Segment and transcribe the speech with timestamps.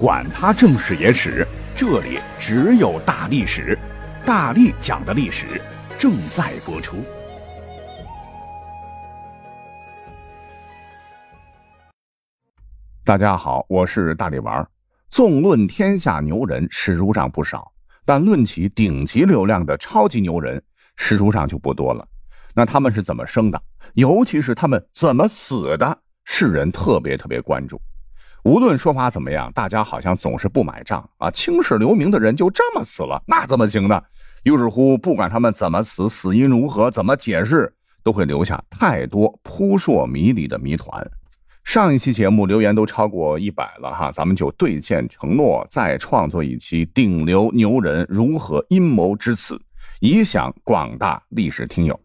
[0.00, 3.78] 管他正史野史，这里只有大历史，
[4.24, 5.60] 大力讲的历史
[5.98, 7.04] 正在播出。
[13.04, 14.66] 大家好，我是大力丸。
[15.10, 17.70] 纵论天下牛人，史书上不少，
[18.06, 20.62] 但论起顶级流量的超级牛人，
[20.96, 22.08] 史书上就不多了。
[22.54, 23.62] 那他们是怎么生的？
[23.92, 25.98] 尤其是他们怎么死的？
[26.24, 27.78] 世人特别特别关注。
[28.44, 31.30] 无论说法怎么样，大家好像总是不买账啊！
[31.30, 34.00] 青史留名的人就这么死了，那怎么行呢？
[34.44, 37.70] 于是乎，不管他们怎么死，死因如何，怎么解释，
[38.02, 41.06] 都会留下太多扑朔迷离的谜团。
[41.64, 49.60] 上一期节目留言都超过一百了哈，咱们就兑现承诺，再创作一期顶流牛人如何阴谋之此，
[50.00, 52.00] 以享广大历史听友。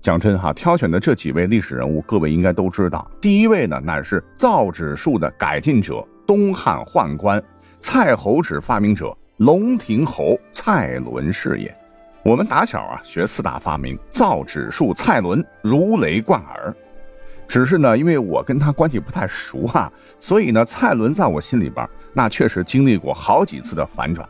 [0.00, 3.08] 讲真哈，挑选的这几位历史人物，各位应该都知道。
[3.20, 7.42] 第一位呢，乃是造纸术的改进者，东汉宦官，
[7.78, 11.74] 蔡侯纸发明者，龙亭侯蔡伦是也。
[12.22, 16.74] 我们打小啊学四大发明，造纸术蔡伦如雷贯耳。
[17.46, 24.26] 只是呢，因为我跟他关系不太熟哈，所以呢，蔡伦在我心里边那确实经历过好几次的反转。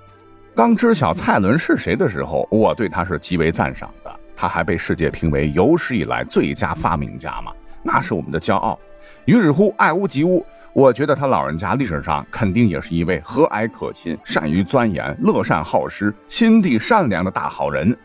[0.53, 4.20] 刚知晓蔡伦是谁的时候，我对他是极为赞赏的。
[4.35, 7.53] 他还被世界评为有史以来最佳发明家嘛？
[7.83, 8.79] 那是我们的骄傲。
[9.25, 17.97] 于是乎，爱屋及乌，我觉得他老人家历史上肯定也是一位和蔼可亲、善于钻研、乐善好施、心地善良的大好人，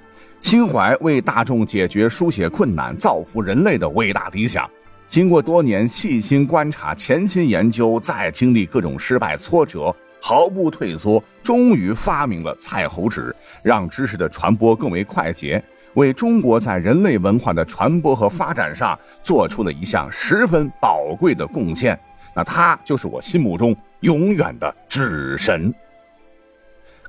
[0.42, 4.70] 心怀为大众解决书写困难、造福人类的伟大理想。
[5.08, 15.64] 经过多年细心观察、潜心研究，再经历各种失败挫折，毫不退缩，终于发明了蔡侯纸，让知识的传播更为快捷。
[15.96, 22.00] 为中国在人类文化的传播和发展上做出了一项十分宝贵的贡献，
[22.36, 25.74] 那他就是我心目中永远的纸神。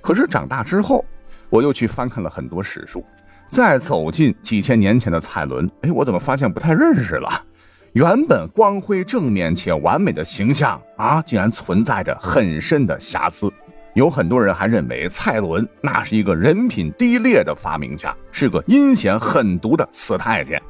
[0.01, 1.05] 可是长大之后，
[1.51, 3.05] 我又去翻看了很多史书，
[3.49, 7.29] 再走进几千年前的蔡伦，哎，我怎么发现不太认识了？
[7.93, 13.51] 原本光辉正面且完美的形象啊，竟然存在着很深的瑕疵。
[13.97, 20.61] 有很多人还认为蔡伦那是一个人品低劣的发明家，是个阴险狠毒的死太监，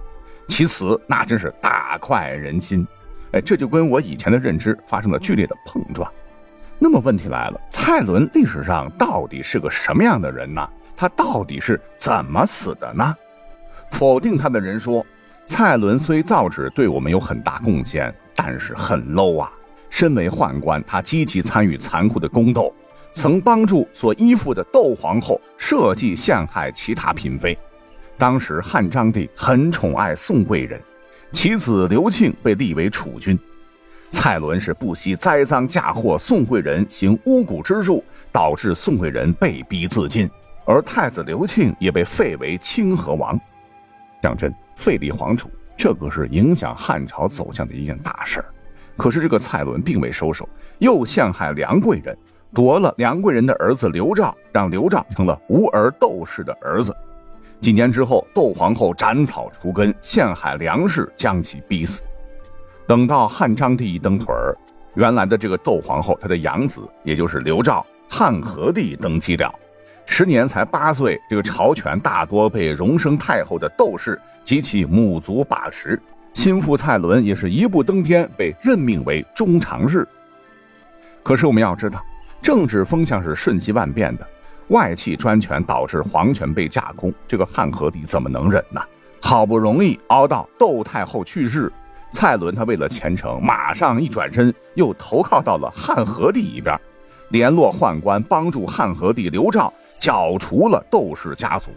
[0.47, 2.87] 其词那真是大快人心。
[3.33, 6.09] 哎，这就跟我以前的认知发生了剧烈的碰撞。
[6.79, 10.65] 那么问题来了，蔡伦历史上到底是个什么样的人呢？
[10.95, 13.13] 他到底是怎么死的呢？
[13.91, 15.05] 否定他的人说，
[15.47, 19.51] 蔡伦虽造纸对我们有很大贡献，但是很 low 啊。
[19.91, 22.73] 身为宦官，他积极参与残酷的宫斗。
[23.17, 27.57] 曾帮助所依附的窦皇后设计陷害其他嫔妃。
[28.19, 30.79] 当时汉章帝很宠爱宋贵人，
[31.33, 33.39] 其子刘庆被立为储君。
[34.11, 40.29] 蔡伦是不惜栽赃嫁祸宋贵人，行巫蛊之术，导致宋贵人被逼自尽，
[40.67, 43.41] 而太子刘庆也被废为清河王。
[44.21, 48.45] 讲真，废立皇储，这可是影响汉朝走向的一件大事。
[48.95, 50.47] 可是这个蔡伦并未收手，
[50.81, 52.15] 又陷害梁贵人。
[52.57, 56.97] 夺了梁贵人的儿子刘肇，让刘肇成了无儿窦氏的儿子。
[57.61, 62.03] 几年之后，窦皇后斩草除根，陷害梁氏，将其逼死。
[62.89, 64.57] 等到汉章帝一蹬腿儿，
[64.95, 69.55] 原来的这个窦皇后，她的养子，也就是刘肇，汉和帝登基了，
[70.07, 71.21] 时年才八岁。
[71.29, 76.01] 这个朝权大多被荣升太后的窦氏及其母族把持。
[76.33, 80.09] 心腹蔡伦也是一步登天，被任命为中常侍。
[81.23, 82.03] 可是我们要知道。
[82.47, 84.29] 政治风向是瞬息万变的，
[84.69, 88.81] 外戚专权导致皇权被架空，这个汉和帝怎么能忍呢？
[89.21, 91.73] 好不容易熬到窦太后去世，
[92.13, 96.81] 蔡伦他为了前程，马上一转身又投靠到了汉和帝一边，
[97.31, 101.73] 联络宦官帮助汉和帝刘肇剿除了窦氏家族。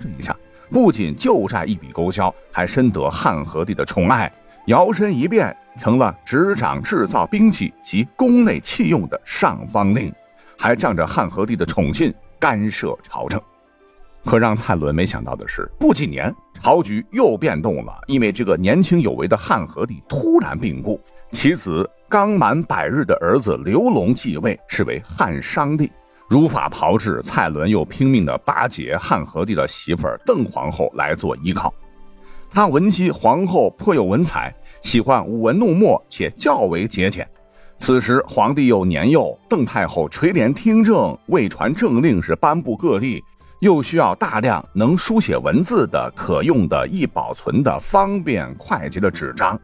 [0.00, 0.34] 这一下
[0.70, 4.32] 不仅旧债一笔勾销，还深得汉和帝的宠爱。
[4.66, 10.12] 摇身一变成了执掌制造兵器及宫内器用的上方令，
[10.56, 13.40] 还仗着汉和帝的宠信干涉朝政。
[14.24, 20.98] 可让蔡伦没想到的是，不几年朝局又变动了，因为这个年轻有为的汉和帝突然病故，
[21.30, 25.92] 其子刚满百日的儿子刘隆继位，是为汉商帝。
[26.26, 31.72] 如法炮制，蔡伦又拼命的巴结汉和帝的媳妇儿邓皇后来做依靠。
[32.54, 37.28] 他闻悉皇后颇有文采，喜欢舞文弄墨，且较为节俭。
[37.76, 43.20] 此时皇帝又年幼，邓太后垂帘听政，未传政令是颁布各地，
[43.58, 49.58] 又需要大量能书写文字的、可用的、易保存的、方便快捷的纸张。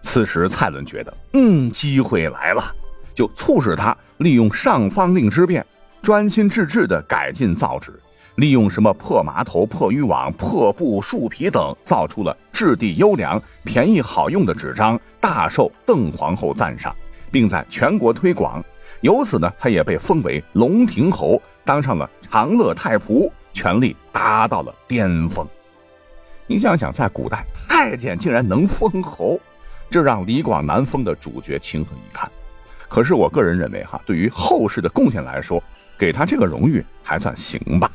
[0.00, 2.72] 此时蔡伦觉得，嗯，机会来了，
[3.16, 5.66] 就促使他利用上方令之便，
[6.02, 8.00] 专心致志地改进造纸，
[8.38, 16.94] 利用什么破麻头、破渔网、破布、树皮等，造出了质地优良、便宜好用的纸张，大受邓皇后赞赏，
[17.32, 18.64] 并在全国推广。
[19.00, 25.44] 由此呢，他也被封为龙亭侯，当上了长乐太仆，权力达到了巅峰。
[26.46, 29.40] 你想想，在古代，太监竟然能封侯，
[29.90, 32.30] 这让李广难封的主角情何以堪？
[32.88, 35.60] 可是我个人认为，哈，对于后世的贡献来说，
[35.98, 37.90] 给他这个荣誉还算行吧。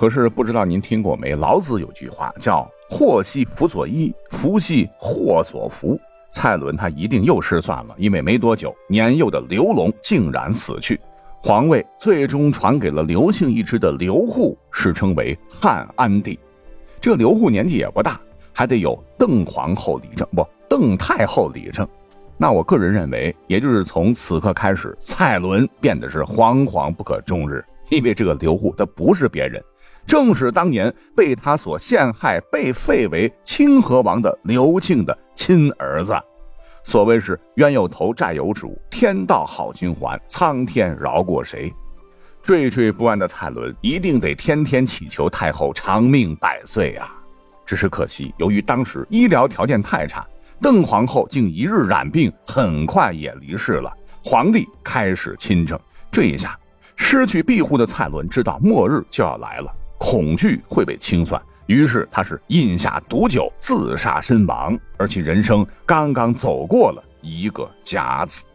[0.00, 1.34] 可是不知道您听过没？
[1.36, 6.00] 老子有句话叫“祸兮福所依，福兮祸所伏”。
[6.32, 10.98] 蔡伦他一定又失算了，因为没多久，年幼的刘龙竟然死去，
[11.42, 16.40] 皇位最终传给了刘姓一支的刘户，史称为汉安帝。
[16.98, 18.18] 这刘户年纪也不大，
[18.54, 21.86] 还得有邓皇后李政不邓太后李政。
[22.38, 27.62] 那我个人认为，也就是从此刻开始，蔡伦变得是惶惶不可终日。
[27.90, 29.60] 因为这个刘户他不是别人，
[30.10, 36.12] 正是当年被他所陷害、被废为清河王的刘庆的亲儿子。
[36.82, 41.72] 所谓是冤有头债有主，天道好循环，苍天饶过谁？
[42.44, 47.14] 惴惴不安的蔡伦一定得天天祈求太后长命百岁啊！
[47.64, 50.26] 只是可惜，由于当时医疗条件太差，
[50.60, 53.96] 邓皇后竟一日染病，很快也离世了。
[54.24, 55.78] 皇帝开始亲政，
[56.10, 56.58] 这一下
[56.96, 68.46] 失去庇护的蔡伦知道末日就要来了，恐惧会被清算，于是他是饮下毒酒自杀身亡，而其人生刚刚走过了一个“甲”子。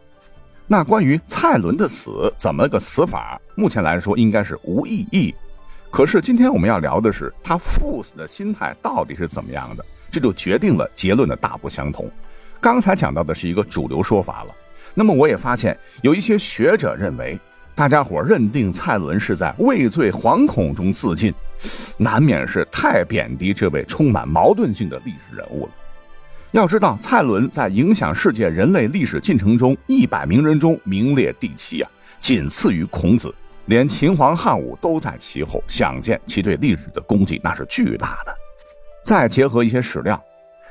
[0.66, 3.40] 那关于蔡伦的死怎么个死法？
[3.54, 5.32] 目前来说应该是无意义。
[5.88, 12.10] 可是今天我们要聊的是他赴死的心态到底是怎么样的，这就决定了结论的大不相同。
[12.60, 14.54] 刚才讲到的是一个主流说法了，
[14.94, 17.38] 那么我也发现有一些学者认为，
[17.76, 21.32] 大家伙认定蔡伦是在畏罪惶恐中自尽，
[21.98, 25.72] 难免是太贬低这位充满矛盾性的历史人物了。
[26.52, 33.32] 要知道，蔡伦在影响世界人类历史进程中一百名人中名列第七啊，仅次于孔子，
[33.66, 35.62] 连秦皇汉武都在其后。
[35.66, 38.34] 想见其对历史的功绩那是巨大的。
[39.04, 40.18] 再结合一些史料，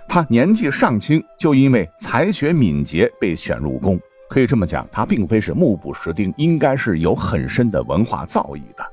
[0.07, 3.99] 他年纪尚轻就因为才学敏捷被选入宫，
[4.35, 8.85] 可以这么讲，他并非是目不识丁，应该是有很深的文化造诣的。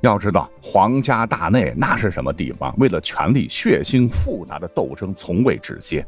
[0.00, 2.74] 要知道，皇家大内那是什么地方？
[2.78, 6.02] 为了权力，血腥复杂的斗争从未止歇。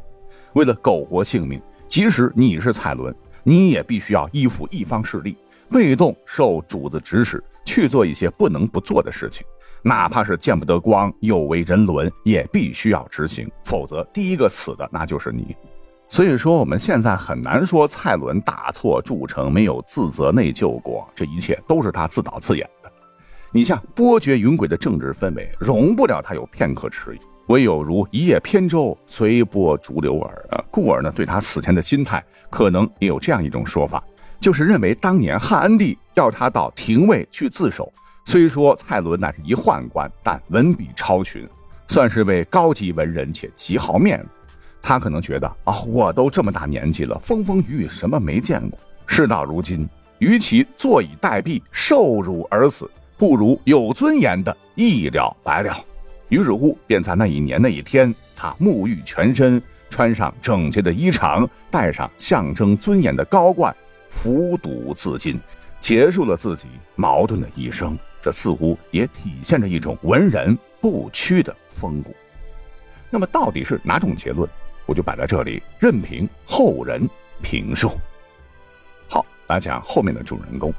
[0.53, 3.13] 为了苟活性命，即使你是蔡伦，
[3.43, 5.37] 你也必须要依附一方势力，
[5.69, 9.45] 被动受主子指使去做一些不能不做的事情，
[9.83, 13.47] 哪怕是见不得光、有违人伦，也必须要执行。
[13.63, 15.55] 否则，第一个死的那就是你。
[16.09, 22.91] 所以说，我们现在很难说蔡伦大错铸成，没有自责内疚过，这一切都是他自导自演的。
[23.51, 27.19] 你像波谲云诡的政治氛围，容不了他有片刻迟疑。
[27.47, 30.65] 唯有如一叶扁舟，随波逐流耳。
[30.69, 34.03] 故而呢，对他死前的心态，可能也有这样一种说法，
[34.39, 37.91] 就是认为当年汉安帝要他到廷尉去自首，
[38.25, 41.47] 虽说蔡伦乃是一宦官，但文笔超群，
[41.87, 44.39] 算是位高级文人，且极好面子。
[44.81, 48.79] 他可能觉得啊，我都这么大年纪了，风风雨雨什么没见过。
[49.05, 49.87] 事到如今，
[50.19, 52.89] 与其坐以待毙，受辱而死。
[53.17, 55.75] 不如有尊严的一了百了。
[56.29, 63.75] 于是乎，便在那一年那一天，他沐浴全身，穿上整洁的衣裳，戴上象征尊严的高冠，
[64.07, 65.39] 服毒自尽，
[65.79, 67.97] 结束了自己矛盾的一生。
[68.21, 72.13] 这似乎也体现着一种文人不屈的风骨。
[73.09, 74.47] 那么，到底是哪种结论？
[74.87, 77.07] 我就摆在这里，任凭后人
[77.43, 77.91] 评述。
[79.07, 80.73] 好，来讲后面的主人公。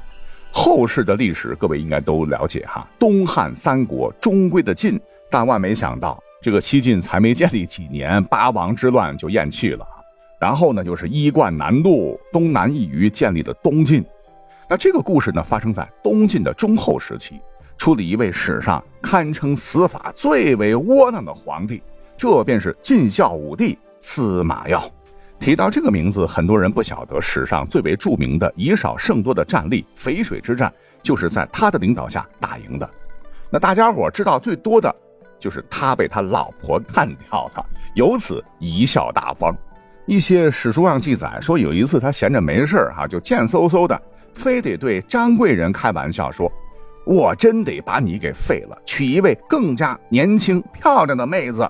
[0.51, 2.85] 后世的历史，各位应该都了解哈。
[2.97, 4.99] 东汉三国终归的晋，
[5.29, 9.87] 但万没想到，这个西晋才没建立几年，八王之乱就咽气了。
[10.39, 14.03] 然后呢，就是衣冠南渡，东南一隅建立的东晋。
[14.67, 17.39] 那这个故事呢，发生在东晋的中后时期，
[17.77, 21.81] 出了一位史上堪称死法最为窝囊的皇帝，
[22.17, 24.81] 这便是晋孝武帝司马曜。
[25.39, 32.89] 提到这个名字，很多人不晓得史上最为著名的以少胜多的战例——淝水之战，就是在他的领导下打赢的。
[33.49, 34.93] 那大家伙知道最多的，
[35.39, 37.65] 就是他被他老婆干掉了，
[37.95, 39.55] 由此贻笑大方。
[40.05, 44.01] 一些史书上记载说，有一次他闲着没事哈，就贱嗖嗖的，
[44.33, 46.51] 非得对张贵人开玩笑说
[47.05, 51.65] ：“我真得把你给废了，娶一位更加年轻漂亮的妹子。”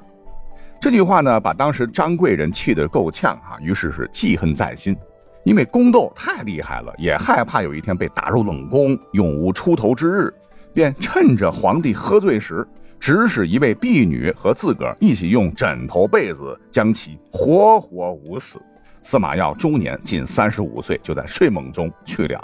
[0.82, 4.96] 这句话呢，把当时张贵人气得够呛啊，于是是记恨在心。
[5.44, 10.34] 因为宫斗太厉害了，也害怕有一天被打入冷宫，永无出头之日，
[10.74, 12.66] 便趁着皇帝喝醉时，
[12.98, 18.62] 指使一位婢女和自个儿一起用枕头被子将其活活捂死。
[19.02, 22.42] 司马曜终年仅三十五岁，就在睡梦中去了。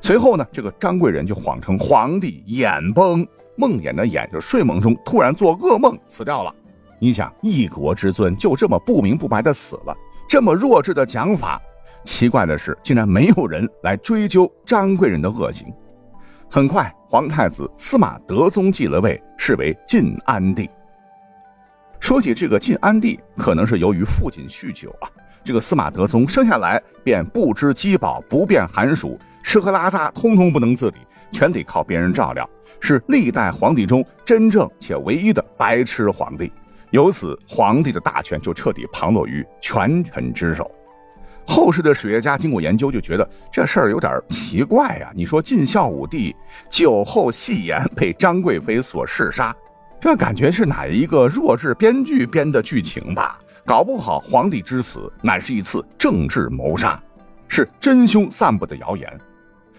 [0.00, 6.54] 随后呢，这个张贵人就谎称皇帝眼崩，梦魇的魇就是睡梦中突然做噩梦死掉了。
[7.02, 9.96] 你想，一国之尊就这么不明不白的死了，
[10.28, 11.60] 这么弱智的讲法。
[12.04, 15.66] 奇怪的是，竟然没有人来追究张贵人的恶行。
[16.48, 20.70] 很快，皇太子司马德宗继了位，是为晋安帝。
[21.98, 25.10] 说起这个晋安帝，可能是由于父亲酗酒啊。
[25.42, 30.98] 这个司马德宗生下来便不知饥饱，不辨寒暑，吃喝拉撒通通不能自理，
[31.32, 36.52] 全得靠别人照料，是历代皇帝中真正且唯一的白痴皇帝。
[36.92, 40.70] 由此，皇帝的大权就彻底旁落于权臣之手。
[41.46, 45.10] 后世的史学家经过研究，就觉得这事儿有点奇怪呀。
[45.14, 46.36] 你说晋孝武帝
[46.70, 49.56] 酒后戏言被张贵妃所弑杀，
[49.98, 53.38] 这感觉是哪一个弱智编剧编的剧情吧？
[53.64, 57.02] 搞不好皇帝之死乃是一次政治谋杀，
[57.48, 59.20] 是真凶散布的谣言。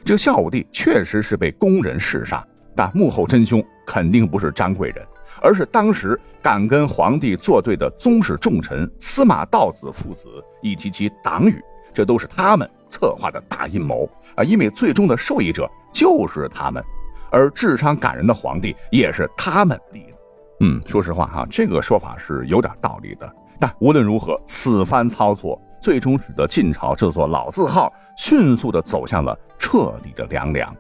[0.03, 5.05] 这个孝武帝确实是被宫人弑杀，但幕后真凶肯定不是张贵人。
[5.41, 10.27] 而是当时敢跟皇帝作对的宗室重臣司马道子父子
[10.61, 11.61] 以及其党羽，
[11.93, 14.43] 这都是他们策划的大阴谋啊！
[14.43, 16.83] 因为最终的受益者就是他们，
[17.31, 20.17] 而智商感人的皇帝也是他们立的。
[20.61, 23.31] 嗯，说实话哈，这个说法是有点道理的。
[23.59, 30.75] 但无论如何，此番操作最终使得晋朝这座老字号迅速的走向了彻底的凉凉，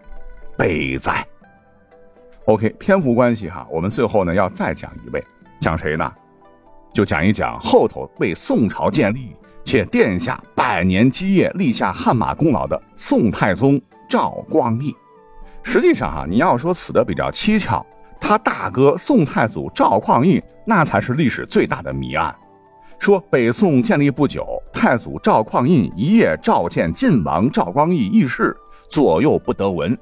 [0.57, 1.25] 悲哉
[2.45, 5.23] ！OK，篇幅关系哈，我们最后呢要再讲一位，
[5.59, 6.11] 讲谁呢？
[6.93, 14.95] 就讲一讲后头为宋朝建立且殿下百年基业立下汗马功劳的宋太宗赵光义。
[15.63, 17.83] 实际上哈，你要说死的比较蹊跷，
[18.19, 22.35] 他大哥宋太祖赵匡胤那才是历史最大的谜案。
[22.99, 28.55] 说北宋建立不久，太祖赵匡胤一夜召见晋王赵光义议事，
[28.89, 29.97] 左右不得闻。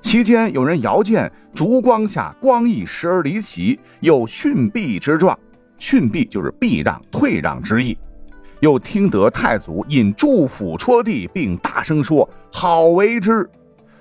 [0.00, 5.38] 期间有人遥见烛光下光义时而离席，有逊避之状。
[5.78, 7.96] 逊避就是避让、退让之意。
[8.60, 13.48] 又听得太祖引祝府戳地，并大声说：“好为之。”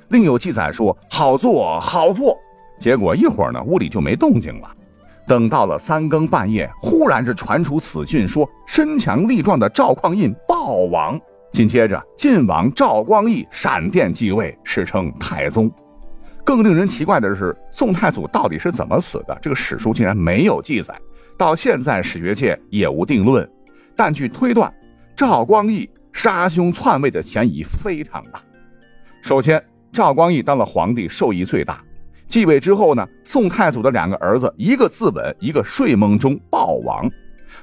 [0.10, 2.38] 另有记载说：“好做，好做。”
[2.80, 4.70] 结果一会儿呢，屋里就没动静了。
[5.28, 11.20] 等到了三更半夜，忽然是传出此讯，说身强力壮的赵匡胤暴亡。
[11.52, 15.72] 紧接着，晋王赵光义闪电继位，史称太宗。
[16.50, 19.38] 更令人奇怪的是，宋太祖到底是怎么死的？
[19.40, 21.00] 这个史书竟然没有记载，
[21.38, 23.48] 到现在史学界也无定论。
[23.96, 24.74] 但据推断，
[25.16, 28.42] 赵光义杀兄篡位的嫌疑非常大。
[29.22, 31.84] 首先，赵光义当了皇帝，受益最大。
[32.28, 37.08] 继位之后呢，宋太祖的两个儿子，一个自刎，一个睡梦中暴亡，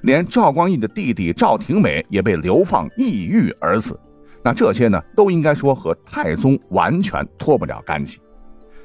[0.02, 3.98] 连赵光义的弟弟赵廷美也被流放异域而死。
[4.44, 8.20] 那这些呢，都应该说和太宗完全脱不了干系。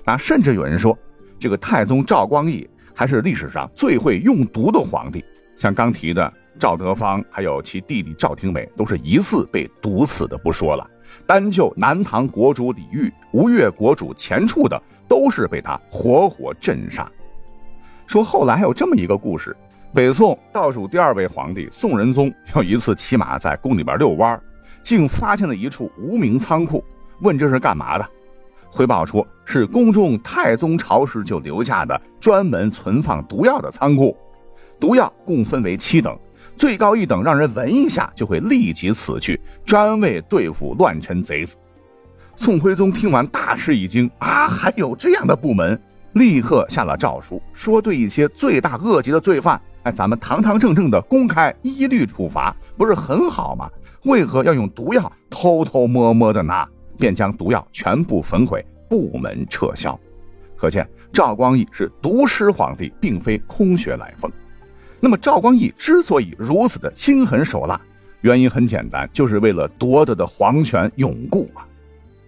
[0.05, 0.97] 那甚至有人说，
[1.39, 5.23] 这个太宗赵光义还是历史上最会用毒的皇帝。
[5.55, 10.89] 像刚提的赵德芳，还有其弟弟赵廷美，都是一次被毒死的不说了。
[11.27, 17.09] 单就南唐国主李煜、吴越国主钱处的，都是被他活活镇杀。
[18.07, 19.55] 说后来还有这么一个故事：
[19.93, 24.41] 北宋倒数第二位皇帝宋仁宗有一次骑马在宫里边遛弯，
[24.81, 26.83] 竟发现了一处无名仓库，
[27.21, 28.05] 问这是干嘛的？
[28.71, 34.15] 回报说是宫中太宗朝时就留下的专门存放毒药的仓库，
[34.79, 36.17] 毒药共分为七等，
[36.55, 41.57] 最高一等让人闻一下就会立即死去，专为对付乱臣贼子。
[42.37, 45.79] 宋徽宗听完大吃一惊啊，还有这样的部门！
[46.13, 53.69] 立刻下了诏书，说对一些罪大恶极的罪犯，哎，咱们堂堂正正的公开一律处罚，不是很好吗？
[54.03, 56.65] 为何要用毒药偷偷摸摸的呢？
[57.01, 59.99] 便将毒药全部焚毁，部门撤销。
[60.55, 64.31] 可见赵光义是毒师皇帝，并非空穴来风。
[64.99, 67.81] 那么赵光义之所以如此的心狠手辣，
[68.21, 71.65] 原因很简单，就是为了夺得的皇权永固啊。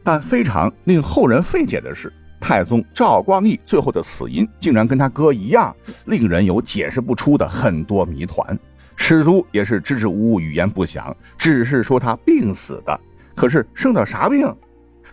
[0.03, 2.11] 但非常令后人费解的是，
[2.41, 5.73] 太宗赵光义最后的死因竟然跟他哥一样，
[6.07, 8.57] 令人有解释不出的很多谜团。
[8.95, 12.99] 史书也是支支吾吾，语言不详，只是说他病死的。
[13.35, 14.53] 可是生的啥病，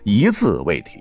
[0.03, 0.99] 一字未提。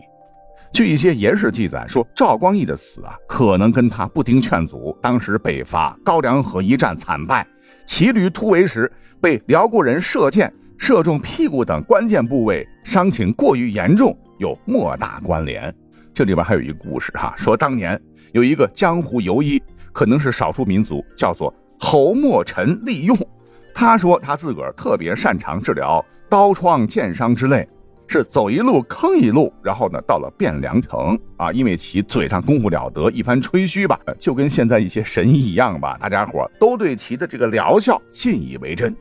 [0.73, 7.47] 据一些野史记载说，赵光义的死啊，可能跟他不听劝阻，当时北伐高梁河一战惨败，
[7.85, 15.75] 骑驴突围时被辽国人射箭射中屁股等关键部位，伤情过于严重，有莫大关联。
[16.15, 18.01] 这里边还有一个故事哈，说当年
[18.33, 19.61] 有一个江湖游医，
[19.93, 23.17] 可能是少数民族，叫做侯莫尘利用。
[23.75, 27.69] 他说他自个儿特别擅长治疗刀疮、剑伤之类。
[28.13, 38.93] 是走一路坑一路，然后呢，到了汴梁城啊，因为其嘴上功夫了得，一番吹嘘吧，就跟现在一些神医一样吧，大家伙都对其的这个疗效信以为真。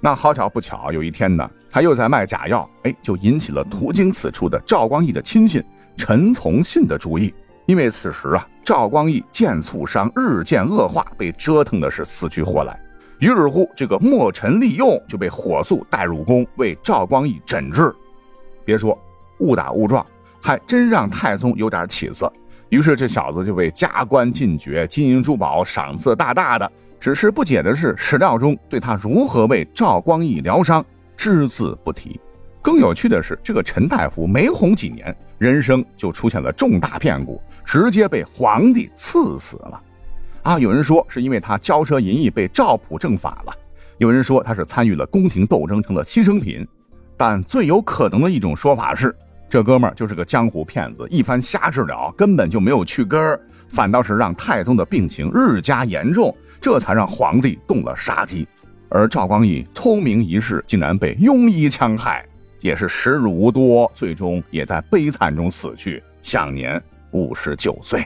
[0.00, 5.62] 那好巧不巧，有一天呢，他又在卖假药，哎，就引起了途经此处的赵光义的亲信
[5.98, 7.34] 陈从信的注意。
[7.66, 12.80] 因为此时啊，赵光义剑促伤日渐恶化，被折腾的是死去活来。
[13.20, 17.92] 于是乎，这个莫尘利用就被火速带入宫为赵光义诊治。
[18.64, 18.96] 别说
[19.40, 20.04] 误打误撞，
[20.40, 22.32] 还真让太宗有点起色。
[22.68, 26.70] 于是这小子就被加官进爵，金银珠宝赏赐大大的。
[27.00, 30.84] 只是不解的是，史料中对他如何为赵光义疗伤
[31.16, 32.20] 只字不提。
[32.60, 39.80] 更有趣的是，这个陈大夫没红几年，人生就出现了重大变故，直接被皇帝赐死了。
[40.48, 43.52] 啊，有人说是因为他骄奢淫逸被赵普正法了，
[43.98, 46.66] 有人说他是参与了宫廷斗争成了牺牲品。
[47.18, 49.14] 但最有可能的一种说法是，
[49.50, 53.38] 这哥们儿就是个江湖骗子，一番瞎治疗，根本就没有去根儿，
[53.68, 58.48] 反倒是让太宗的病情日加严重，这才让皇帝动了杀机。
[58.88, 62.26] 而赵光义聪明一世，竟然被庸医戕害，
[62.62, 68.02] 也是时日无多，最终也在悲惨中死去，享年五十九岁。